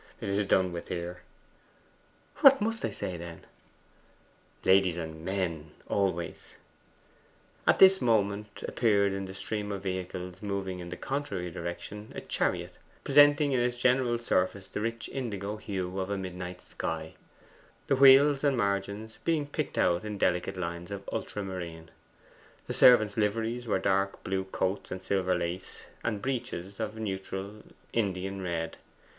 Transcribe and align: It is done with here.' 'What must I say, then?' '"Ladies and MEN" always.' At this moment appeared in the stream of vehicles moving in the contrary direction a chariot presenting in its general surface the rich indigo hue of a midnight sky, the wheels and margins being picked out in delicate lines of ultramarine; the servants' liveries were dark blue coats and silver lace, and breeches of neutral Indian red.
It 0.19 0.29
is 0.29 0.47
done 0.47 0.71
with 0.71 0.87
here.' 0.87 1.19
'What 2.37 2.59
must 2.59 2.83
I 2.83 2.89
say, 2.89 3.17
then?' 3.17 3.45
'"Ladies 4.65 4.97
and 4.97 5.23
MEN" 5.23 5.69
always.' 5.87 6.55
At 7.67 7.77
this 7.77 8.01
moment 8.01 8.63
appeared 8.67 9.13
in 9.13 9.25
the 9.25 9.35
stream 9.35 9.71
of 9.71 9.83
vehicles 9.83 10.41
moving 10.41 10.79
in 10.79 10.89
the 10.89 10.97
contrary 10.97 11.51
direction 11.51 12.13
a 12.15 12.21
chariot 12.21 12.73
presenting 13.03 13.51
in 13.51 13.59
its 13.59 13.77
general 13.77 14.17
surface 14.17 14.67
the 14.67 14.81
rich 14.81 15.07
indigo 15.07 15.57
hue 15.57 15.99
of 15.99 16.09
a 16.09 16.17
midnight 16.17 16.63
sky, 16.63 17.13
the 17.85 17.95
wheels 17.95 18.43
and 18.43 18.57
margins 18.57 19.19
being 19.23 19.45
picked 19.45 19.77
out 19.77 20.03
in 20.03 20.17
delicate 20.17 20.57
lines 20.57 20.89
of 20.89 21.07
ultramarine; 21.11 21.91
the 22.65 22.73
servants' 22.73 23.17
liveries 23.17 23.67
were 23.67 23.77
dark 23.77 24.23
blue 24.23 24.45
coats 24.45 24.89
and 24.89 25.03
silver 25.03 25.35
lace, 25.35 25.85
and 26.03 26.23
breeches 26.23 26.79
of 26.79 26.95
neutral 26.97 27.61
Indian 27.93 28.41
red. 28.41 28.77